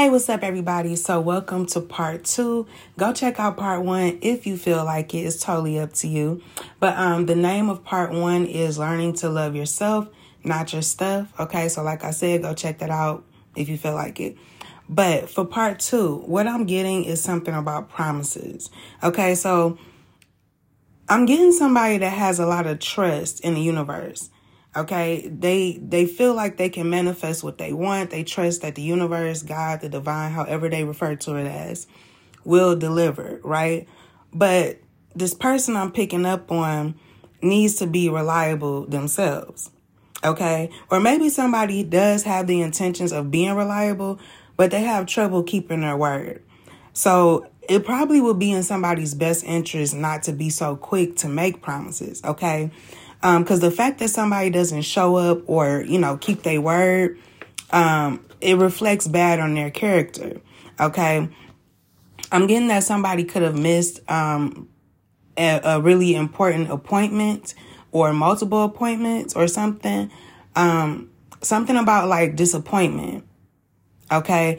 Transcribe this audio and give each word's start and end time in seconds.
Hey, 0.00 0.08
what's 0.08 0.30
up, 0.30 0.42
everybody? 0.42 0.96
So, 0.96 1.20
welcome 1.20 1.66
to 1.66 1.80
part 1.82 2.24
two. 2.24 2.66
Go 2.96 3.12
check 3.12 3.38
out 3.38 3.58
part 3.58 3.84
one 3.84 4.18
if 4.22 4.46
you 4.46 4.56
feel 4.56 4.82
like 4.82 5.12
it. 5.12 5.18
It's 5.18 5.36
totally 5.36 5.78
up 5.78 5.92
to 5.92 6.08
you. 6.08 6.42
But 6.78 6.96
um, 6.96 7.26
the 7.26 7.34
name 7.34 7.68
of 7.68 7.84
part 7.84 8.10
one 8.10 8.46
is 8.46 8.78
Learning 8.78 9.12
to 9.16 9.28
Love 9.28 9.54
Yourself, 9.54 10.08
Not 10.42 10.72
Your 10.72 10.80
Stuff. 10.80 11.38
Okay, 11.38 11.68
so 11.68 11.82
like 11.82 12.02
I 12.02 12.12
said, 12.12 12.40
go 12.40 12.54
check 12.54 12.78
that 12.78 12.88
out 12.88 13.26
if 13.54 13.68
you 13.68 13.76
feel 13.76 13.92
like 13.92 14.20
it. 14.20 14.38
But 14.88 15.28
for 15.28 15.44
part 15.44 15.80
two, 15.80 16.22
what 16.24 16.46
I'm 16.46 16.64
getting 16.64 17.04
is 17.04 17.20
something 17.20 17.52
about 17.52 17.90
promises. 17.90 18.70
Okay, 19.02 19.34
so 19.34 19.76
I'm 21.10 21.26
getting 21.26 21.52
somebody 21.52 21.98
that 21.98 22.08
has 22.08 22.38
a 22.38 22.46
lot 22.46 22.66
of 22.66 22.78
trust 22.78 23.40
in 23.40 23.52
the 23.52 23.60
universe. 23.60 24.30
Okay, 24.76 25.28
they 25.28 25.80
they 25.82 26.06
feel 26.06 26.34
like 26.34 26.56
they 26.56 26.68
can 26.68 26.88
manifest 26.90 27.42
what 27.42 27.58
they 27.58 27.72
want. 27.72 28.10
They 28.10 28.22
trust 28.22 28.62
that 28.62 28.76
the 28.76 28.82
universe, 28.82 29.42
God, 29.42 29.80
the 29.80 29.88
divine, 29.88 30.30
however 30.30 30.68
they 30.68 30.84
refer 30.84 31.16
to 31.16 31.34
it 31.36 31.46
as, 31.46 31.88
will 32.44 32.76
deliver, 32.76 33.40
right? 33.42 33.88
But 34.32 34.78
this 35.14 35.34
person 35.34 35.76
I'm 35.76 35.90
picking 35.90 36.24
up 36.24 36.52
on 36.52 36.94
needs 37.42 37.74
to 37.76 37.86
be 37.86 38.08
reliable 38.08 38.86
themselves. 38.86 39.70
Okay? 40.22 40.70
Or 40.90 41.00
maybe 41.00 41.30
somebody 41.30 41.82
does 41.82 42.24
have 42.24 42.46
the 42.46 42.60
intentions 42.60 43.12
of 43.12 43.30
being 43.30 43.54
reliable, 43.54 44.20
but 44.56 44.70
they 44.70 44.82
have 44.82 45.06
trouble 45.06 45.42
keeping 45.42 45.80
their 45.80 45.96
word. 45.96 46.42
So 46.92 47.46
it 47.68 47.84
probably 47.84 48.20
will 48.20 48.34
be 48.34 48.52
in 48.52 48.62
somebody's 48.62 49.14
best 49.14 49.44
interest 49.44 49.94
not 49.94 50.24
to 50.24 50.32
be 50.32 50.50
so 50.50 50.76
quick 50.76 51.16
to 51.18 51.28
make 51.28 51.62
promises, 51.62 52.20
okay? 52.24 52.70
Um, 53.22 53.44
the 53.44 53.70
fact 53.70 53.98
that 53.98 54.08
somebody 54.08 54.50
doesn't 54.50 54.82
show 54.82 55.16
up 55.16 55.48
or 55.48 55.84
you 55.86 55.98
know 55.98 56.16
keep 56.16 56.42
their 56.42 56.60
word 56.60 57.18
um, 57.70 58.24
it 58.40 58.56
reflects 58.56 59.06
bad 59.06 59.40
on 59.40 59.54
their 59.54 59.70
character 59.70 60.40
okay? 60.78 61.28
I'm 62.32 62.46
getting 62.46 62.68
that 62.68 62.84
somebody 62.84 63.24
could 63.24 63.42
have 63.42 63.58
missed 63.58 64.00
um, 64.10 64.68
a, 65.36 65.60
a, 65.64 65.80
really 65.80 66.14
important 66.14 66.70
appointment 66.70 67.54
or 67.92 68.12
multiple 68.12 68.62
appointments 68.64 69.34
or 69.34 69.48
something 69.48 70.10
um, 70.56 71.10
something 71.42 71.76
about 71.76 72.08
like 72.08 72.36
disappointment 72.36 73.24
okay? 74.10 74.58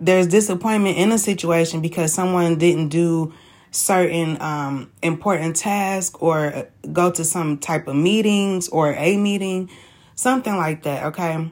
There's 0.00 0.26
disappointment 0.26 0.96
in 0.96 1.12
a 1.12 1.18
situation 1.18 1.80
because 1.80 2.12
someone 2.12 2.56
didn't 2.58 2.88
do 2.88 3.34
certain 3.70 4.40
um, 4.40 4.90
important 5.02 5.56
task 5.56 6.22
or 6.22 6.68
go 6.92 7.10
to 7.10 7.24
some 7.24 7.58
type 7.58 7.86
of 7.86 7.96
meetings 7.96 8.68
or 8.68 8.92
a 8.94 9.16
meeting, 9.16 9.70
something 10.14 10.56
like 10.56 10.82
that. 10.82 11.06
Okay. 11.06 11.50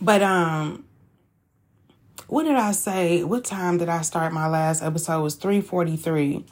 But, 0.00 0.22
um, 0.22 0.84
what 2.28 2.42
did 2.42 2.56
I 2.56 2.72
say? 2.72 3.22
What 3.22 3.44
time 3.44 3.78
did 3.78 3.88
I 3.88 4.02
start 4.02 4.32
my 4.32 4.48
last 4.48 4.82
episode? 4.82 5.20
It 5.20 5.22
was 5.22 5.34
343. 5.36 6.44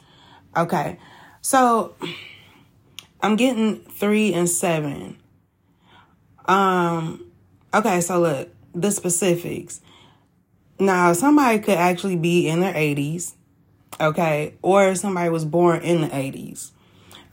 Okay. 0.55 0.97
So 1.41 1.95
I'm 3.21 3.35
getting 3.35 3.81
three 3.81 4.33
and 4.33 4.49
seven. 4.49 5.17
Um, 6.45 7.29
okay. 7.73 7.99
So 8.01 8.21
look, 8.21 8.49
the 8.73 8.91
specifics. 8.91 9.81
Now, 10.79 11.13
somebody 11.13 11.59
could 11.59 11.77
actually 11.77 12.17
be 12.17 12.47
in 12.47 12.59
their 12.59 12.73
80s 12.73 13.33
okay? 13.99 14.55
Or 14.61 14.95
somebody 14.95 15.29
was 15.29 15.45
born 15.45 15.81
in 15.81 16.01
the 16.01 16.07
80s, 16.07 16.71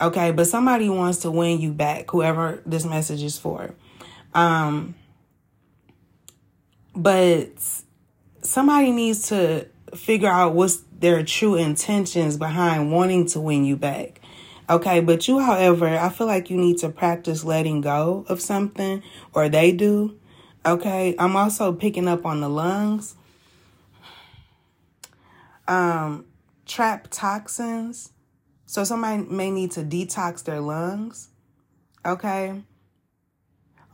okay? 0.01 0.31
But 0.33 0.47
somebody 0.47 0.89
wants 0.89 1.19
to 1.21 1.31
win 1.31 1.61
you 1.61 1.73
back, 1.73 2.11
whoever 2.11 2.63
this 2.67 2.85
message 2.85 3.23
is 3.23 3.39
for. 3.39 3.75
Um, 4.35 4.95
but 6.95 7.53
somebody 8.43 8.93
needs 8.93 9.29
to 9.29 9.67
figure 9.95 10.29
out 10.29 10.55
what's 10.55 10.83
their 10.99 11.25
true 11.25 11.57
intentions 11.57 12.37
behind 12.37 12.93
wanting 12.93 13.27
to 13.27 13.41
win 13.41 13.65
you 13.65 13.77
back. 13.77 14.21
Okay, 14.71 15.01
but 15.01 15.27
you, 15.27 15.41
however, 15.41 15.89
I 15.89 16.09
feel 16.09 16.27
like 16.27 16.48
you 16.48 16.57
need 16.57 16.79
to 16.79 16.89
practice 16.89 17.45
letting 17.45 17.81
go 17.81 18.25
of 18.29 18.41
something, 18.41 19.03
or 19.35 19.48
they 19.48 19.73
do. 19.73 20.17
Okay, 20.65 21.15
I'm 21.19 21.36
also 21.36 21.73
picking 21.73 22.07
up 22.07 22.25
on 22.25 22.41
the 22.41 22.48
lungs. 22.48 23.17
Um, 25.67 26.25
trap 26.67 27.08
toxins. 27.11 28.12
So 28.67 28.84
somebody 28.84 29.23
may 29.24 29.50
need 29.50 29.73
to 29.73 29.80
detox 29.83 30.45
their 30.45 30.61
lungs. 30.61 31.28
Okay. 32.05 32.62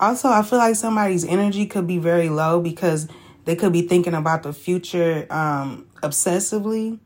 Also, 0.00 0.28
I 0.28 0.42
feel 0.42 0.58
like 0.58 0.76
somebody's 0.76 1.24
energy 1.24 1.66
could 1.66 1.86
be 1.86 1.98
very 1.98 2.28
low 2.28 2.60
because 2.60 3.08
they 3.44 3.56
could 3.56 3.72
be 3.72 3.82
thinking 3.82 4.14
about 4.14 4.44
the 4.44 4.52
future 4.52 5.26
um, 5.30 5.86
obsessively. 6.02 7.00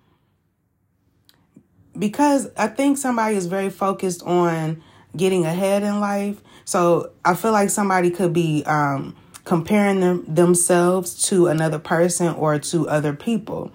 Because 1.99 2.51
I 2.57 2.69
think 2.69 2.99
somebody 2.99 3.37
is 3.37 3.47
very 3.47 3.71
focused 3.71 4.23
on 4.25 4.83
getting 5.17 5.45
ahead 5.45 5.83
in 5.83 6.01
life. 6.01 6.43
So 6.65 7.13
I 7.25 7.35
feel 7.35 7.53
like 7.53 7.71
somebody 7.71 8.11
could 8.11 8.33
be 8.33 8.63
um, 8.67 9.17
comparing 9.45 10.01
them, 10.01 10.25
themselves 10.27 11.23
to 11.29 11.47
another 11.49 11.79
person 11.79 12.35
or 12.35 12.59
to 12.59 12.89
other 12.89 13.13
people. 13.13 13.73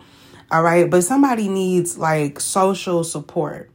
All 0.52 0.64
right. 0.64 0.90
But 0.90 1.04
somebody 1.04 1.48
needs 1.48 1.98
like 1.98 2.40
social 2.40 3.04
support. 3.04 3.70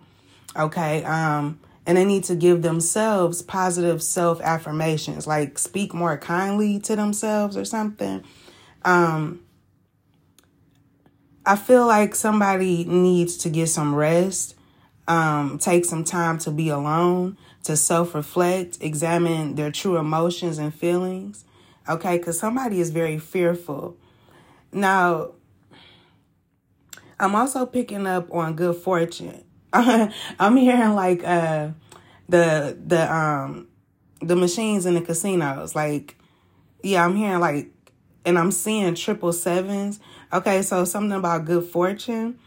Okay. 0.56 1.04
Um, 1.04 1.60
and 1.86 1.98
they 1.98 2.04
need 2.04 2.24
to 2.24 2.36
give 2.36 2.62
themselves 2.62 3.42
positive 3.42 4.02
self 4.02 4.40
affirmations, 4.40 5.26
like 5.26 5.58
speak 5.58 5.92
more 5.92 6.16
kindly 6.16 6.78
to 6.80 6.96
themselves 6.96 7.56
or 7.56 7.64
something. 7.64 8.22
Um, 8.84 9.40
I 11.44 11.56
feel 11.56 11.86
like 11.86 12.14
somebody 12.14 12.84
needs 12.84 13.36
to 13.38 13.50
get 13.50 13.68
some 13.68 13.94
rest, 13.94 14.54
um, 15.08 15.58
take 15.58 15.84
some 15.84 16.04
time 16.04 16.38
to 16.38 16.52
be 16.52 16.68
alone, 16.68 17.36
to 17.64 17.76
self 17.76 18.14
reflect, 18.14 18.78
examine 18.80 19.56
their 19.56 19.72
true 19.72 19.96
emotions 19.96 20.58
and 20.58 20.72
feelings. 20.72 21.44
Okay, 21.88 22.18
because 22.18 22.38
somebody 22.38 22.80
is 22.80 22.90
very 22.90 23.18
fearful. 23.18 23.96
Now, 24.72 25.32
I'm 27.22 27.36
also 27.36 27.64
picking 27.66 28.04
up 28.04 28.34
on 28.34 28.56
good 28.56 28.74
fortune. 28.74 29.44
I'm 29.72 30.56
hearing 30.56 30.94
like 30.94 31.22
uh 31.24 31.68
the 32.28 32.76
the 32.84 33.14
um 33.14 33.68
the 34.20 34.34
machines 34.34 34.86
in 34.86 34.94
the 34.94 35.00
casinos. 35.00 35.76
Like, 35.76 36.16
yeah, 36.82 37.04
I'm 37.04 37.14
hearing 37.14 37.38
like 37.38 37.70
and 38.24 38.36
I'm 38.36 38.50
seeing 38.50 38.96
triple 38.96 39.32
sevens. 39.32 40.00
Okay, 40.32 40.62
so 40.62 40.84
something 40.84 41.12
about 41.12 41.44
good 41.44 41.64
fortune. 41.64 42.40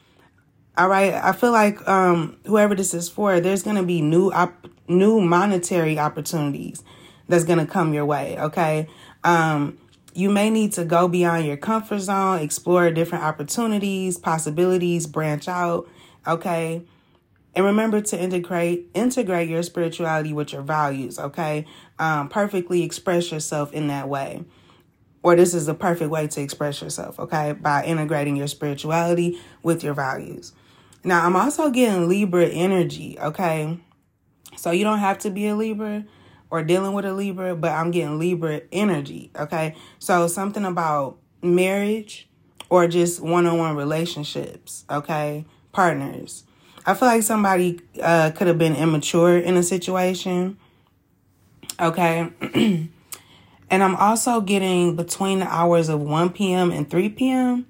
All 0.78 0.90
right, 0.90 1.14
I 1.14 1.32
feel 1.32 1.54
like 1.54 1.88
um 1.88 2.38
whoever 2.46 2.76
this 2.76 2.94
is 2.94 3.08
for, 3.08 3.40
there's 3.40 3.64
gonna 3.64 3.84
be 3.84 4.02
new 4.02 4.30
op- 4.32 4.68
new 4.90 5.22
monetary 5.22 5.98
opportunities 5.98 6.84
that's 7.30 7.46
gonna 7.46 7.66
come 7.66 7.94
your 7.94 8.06
way. 8.06 8.38
Okay, 8.38 8.90
um 9.24 9.78
you 10.16 10.30
may 10.30 10.50
need 10.50 10.72
to 10.74 10.86
go 10.86 11.10
beyond 11.10 11.46
your 11.46 11.58
comfort 11.58 12.00
zone, 12.00 12.40
explore 12.40 12.90
different 12.90 13.26
opportunities, 13.26 14.18
possibilities, 14.18 15.08
branch 15.08 15.50
out, 15.50 15.90
okay? 16.26 16.86
And 17.54 17.66
remember 17.66 18.02
to 18.02 18.20
integrate 18.20 18.90
integrate 18.94 19.50
your 19.50 19.62
spirituality 19.62 20.32
with 20.32 20.54
your 20.54 20.62
values, 20.62 21.20
okay? 21.20 21.66
Um, 22.00 22.30
perfectly 22.30 22.84
express 22.84 23.32
yourself 23.32 23.74
in 23.74 23.88
that 23.88 24.08
way. 24.08 24.46
Or 25.22 25.36
this 25.36 25.54
is 25.54 25.66
the 25.66 25.74
perfect 25.74 26.10
way 26.12 26.28
to 26.28 26.42
express 26.42 26.82
yourself, 26.82 27.20
okay? 27.20 27.52
By 27.52 27.84
integrating 27.84 28.38
your 28.38 28.48
spirituality 28.48 29.40
with 29.64 29.84
your 29.84 29.94
values. 29.94 30.54
Now, 31.04 31.26
I'm 31.26 31.36
also 31.36 31.70
getting 31.70 32.08
Libra 32.08 32.46
energy, 32.46 33.18
okay? 33.20 33.80
So 34.56 34.72
you 34.72 34.86
don't 34.86 35.00
have 35.00 35.20
to 35.20 35.30
be 35.30 35.48
a 35.48 35.56
Libra, 35.56 36.06
or 36.56 36.64
dealing 36.64 36.94
with 36.94 37.04
a 37.04 37.14
Libra, 37.14 37.54
but 37.54 37.72
I'm 37.72 37.92
getting 37.92 38.18
Libra 38.18 38.62
energy. 38.72 39.30
Okay. 39.36 39.76
So 40.00 40.28
something 40.28 40.64
about 40.64 41.18
marriage 41.44 42.30
or 42.70 42.88
just 42.88 43.20
one 43.20 43.46
on 43.46 43.58
one 43.58 43.76
relationships. 43.76 44.86
Okay. 44.90 45.46
Partners. 45.74 46.46
I 46.86 46.94
feel 46.94 47.10
like 47.10 47.24
somebody 47.24 47.82
uh, 48.02 48.32
could 48.32 48.48
have 48.48 48.58
been 48.58 48.74
immature 48.74 49.38
in 49.38 49.58
a 49.58 49.64
situation. 49.64 50.58
Okay. 51.78 52.32
and 52.54 52.90
I'm 53.70 53.98
also 53.98 54.40
getting 54.40 54.96
between 54.96 55.40
the 55.40 55.48
hours 55.48 55.90
of 55.90 56.00
1 56.00 56.30
p.m. 56.30 56.72
and 56.72 56.90
3 56.90 57.10
p.m. 57.10 57.68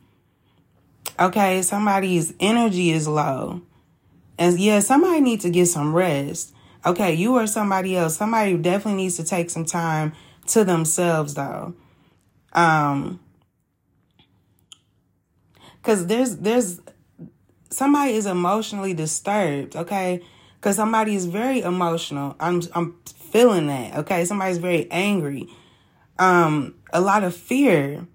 Okay. 1.20 1.64
Somebody's 1.64 2.36
energy 2.40 2.92
is 2.92 3.08
low. 3.08 3.64
And 4.38 4.60
yeah, 4.60 4.80
somebody 4.80 5.22
needs 5.22 5.44
to 5.44 5.50
get 5.50 5.70
some 5.70 5.96
rest. 5.96 6.55
Okay, 6.86 7.14
you 7.14 7.36
or 7.36 7.48
somebody 7.48 7.96
else. 7.96 8.18
Somebody 8.18 8.58
definitely 8.58 9.04
needs 9.04 9.18
to 9.18 9.24
take 9.24 9.50
some 9.50 9.66
time 9.66 10.14
to 10.48 10.64
themselves 10.64 11.34
though. 11.34 11.74
Um 12.54 13.20
cuz 15.84 16.06
there's 16.08 16.38
there's 16.38 16.82
somebody 17.70 18.14
is 18.14 18.26
emotionally 18.26 18.94
disturbed, 18.94 19.76
okay? 19.76 20.22
Cuz 20.62 20.76
somebody 20.76 21.16
is 21.16 21.26
very 21.26 21.62
emotional. 21.62 22.36
I'm 22.40 22.62
I'm 22.76 22.96
feeling 23.06 23.68
that, 23.68 23.98
okay? 24.00 24.26
Somebody's 24.26 24.60
very 24.60 24.90
angry. 24.92 25.48
Um 26.20 26.76
a 26.94 27.02
lot 27.02 27.24
of 27.24 27.36
fear. 27.36 28.08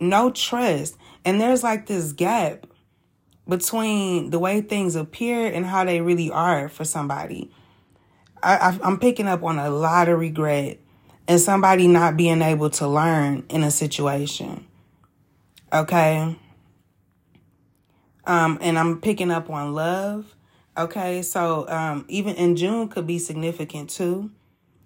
no 0.00 0.30
trust. 0.30 0.96
And 1.24 1.40
there's 1.40 1.62
like 1.62 1.86
this 1.86 2.12
gap 2.12 2.66
between 3.48 4.30
the 4.30 4.38
way 4.38 4.60
things 4.60 4.96
appear 4.96 5.46
and 5.46 5.66
how 5.66 5.84
they 5.84 6.00
really 6.00 6.30
are 6.30 6.68
for 6.68 6.84
somebody. 6.84 7.50
I, 8.42 8.78
am 8.82 8.98
picking 8.98 9.26
up 9.26 9.42
on 9.42 9.58
a 9.58 9.70
lot 9.70 10.08
of 10.08 10.18
regret 10.18 10.78
and 11.28 11.40
somebody 11.40 11.86
not 11.86 12.16
being 12.16 12.42
able 12.42 12.70
to 12.70 12.88
learn 12.88 13.44
in 13.48 13.62
a 13.62 13.70
situation. 13.70 14.66
Okay. 15.72 16.36
Um, 18.24 18.58
and 18.60 18.78
I'm 18.78 19.00
picking 19.00 19.30
up 19.30 19.48
on 19.50 19.74
love. 19.74 20.34
Okay. 20.76 21.22
So, 21.22 21.68
um, 21.68 22.04
even 22.08 22.34
in 22.36 22.56
June 22.56 22.88
could 22.88 23.06
be 23.06 23.18
significant 23.18 23.90
too. 23.90 24.30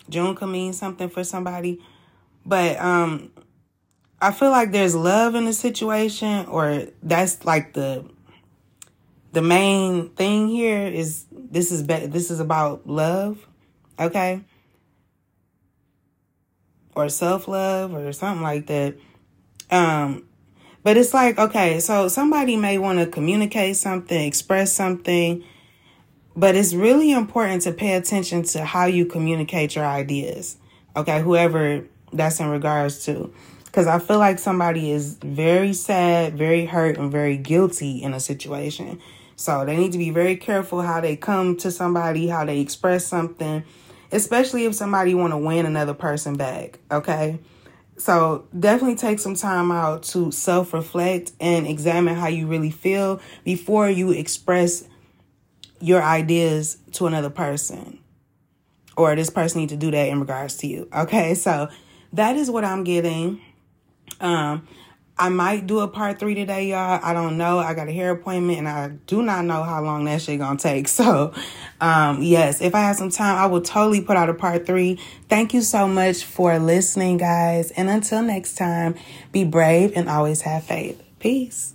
June 0.08 0.34
could 0.34 0.48
mean 0.48 0.72
something 0.72 1.08
for 1.08 1.24
somebody. 1.24 1.80
But, 2.44 2.78
um, 2.78 3.30
I 4.20 4.32
feel 4.32 4.50
like 4.50 4.72
there's 4.72 4.94
love 4.94 5.34
in 5.34 5.44
the 5.44 5.52
situation 5.52 6.46
or 6.46 6.86
that's 7.02 7.44
like 7.44 7.74
the 7.74 8.04
the 9.34 9.42
main 9.42 10.10
thing 10.10 10.48
here 10.48 10.86
is 10.86 11.26
this 11.32 11.72
is 11.72 11.82
be- 11.82 12.06
this 12.06 12.30
is 12.30 12.38
about 12.38 12.86
love, 12.86 13.44
okay? 13.98 14.42
Or 16.94 17.08
self-love 17.08 17.92
or 17.92 18.12
something 18.12 18.42
like 18.42 18.66
that. 18.68 18.94
Um 19.70 20.28
but 20.84 20.96
it's 20.96 21.12
like 21.12 21.36
okay, 21.38 21.80
so 21.80 22.06
somebody 22.06 22.56
may 22.56 22.78
want 22.78 23.00
to 23.00 23.06
communicate 23.06 23.76
something, 23.76 24.24
express 24.24 24.72
something, 24.72 25.42
but 26.36 26.54
it's 26.54 26.72
really 26.72 27.10
important 27.10 27.62
to 27.62 27.72
pay 27.72 27.94
attention 27.94 28.44
to 28.44 28.64
how 28.64 28.86
you 28.86 29.04
communicate 29.04 29.74
your 29.74 29.84
ideas. 29.84 30.58
Okay, 30.96 31.20
whoever 31.20 31.84
that's 32.12 32.38
in 32.38 32.48
regards 32.50 33.04
to 33.06 33.34
because 33.64 33.88
I 33.88 33.98
feel 33.98 34.18
like 34.18 34.38
somebody 34.38 34.92
is 34.92 35.14
very 35.14 35.72
sad, 35.72 36.38
very 36.38 36.66
hurt, 36.66 36.96
and 36.96 37.10
very 37.10 37.36
guilty 37.36 38.00
in 38.00 38.14
a 38.14 38.20
situation. 38.20 39.00
So 39.36 39.64
they 39.64 39.76
need 39.76 39.92
to 39.92 39.98
be 39.98 40.10
very 40.10 40.36
careful 40.36 40.82
how 40.82 41.00
they 41.00 41.16
come 41.16 41.56
to 41.58 41.70
somebody, 41.70 42.28
how 42.28 42.44
they 42.44 42.60
express 42.60 43.06
something, 43.06 43.64
especially 44.12 44.64
if 44.64 44.74
somebody 44.74 45.14
want 45.14 45.32
to 45.32 45.38
win 45.38 45.66
another 45.66 45.94
person 45.94 46.36
back. 46.36 46.78
Okay. 46.90 47.40
So 47.96 48.46
definitely 48.58 48.96
take 48.96 49.20
some 49.20 49.34
time 49.34 49.70
out 49.70 50.02
to 50.04 50.30
self 50.32 50.72
reflect 50.72 51.32
and 51.40 51.66
examine 51.66 52.14
how 52.16 52.28
you 52.28 52.46
really 52.46 52.70
feel 52.70 53.20
before 53.44 53.88
you 53.88 54.10
express 54.10 54.84
your 55.80 56.02
ideas 56.02 56.78
to 56.92 57.06
another 57.06 57.30
person. 57.30 58.00
Or 58.96 59.14
this 59.16 59.30
person 59.30 59.60
need 59.60 59.70
to 59.70 59.76
do 59.76 59.90
that 59.90 60.08
in 60.08 60.20
regards 60.20 60.56
to 60.58 60.66
you. 60.66 60.88
Okay. 60.94 61.34
So 61.34 61.68
that 62.12 62.36
is 62.36 62.50
what 62.50 62.64
I'm 62.64 62.84
getting. 62.84 63.40
Um, 64.20 64.66
I 65.16 65.28
might 65.28 65.68
do 65.68 65.78
a 65.78 65.86
part 65.86 66.18
three 66.18 66.34
today, 66.34 66.70
y'all. 66.70 66.98
I 67.02 67.12
don't 67.12 67.38
know. 67.38 67.58
I 67.60 67.74
got 67.74 67.88
a 67.88 67.92
hair 67.92 68.10
appointment 68.10 68.58
and 68.58 68.68
I 68.68 68.88
do 69.06 69.22
not 69.22 69.44
know 69.44 69.62
how 69.62 69.80
long 69.80 70.04
that 70.06 70.20
shit 70.20 70.38
gonna 70.38 70.58
take. 70.58 70.88
So, 70.94 71.34
um, 71.80 72.22
yes, 72.22 72.60
if 72.60 72.74
I 72.74 72.80
have 72.80 72.96
some 72.96 73.10
time, 73.10 73.36
I 73.36 73.46
will 73.46 73.60
totally 73.60 74.00
put 74.00 74.16
out 74.16 74.28
a 74.28 74.34
part 74.34 74.64
three. 74.64 74.98
Thank 75.28 75.52
you 75.52 75.60
so 75.60 75.88
much 75.88 76.24
for 76.24 76.58
listening, 76.58 77.16
guys. 77.16 77.72
And 77.72 77.90
until 77.90 78.22
next 78.22 78.54
time, 78.54 78.94
be 79.32 79.44
brave 79.44 79.92
and 79.96 80.08
always 80.08 80.42
have 80.42 80.62
faith. 80.62 81.02
Peace. 81.18 81.74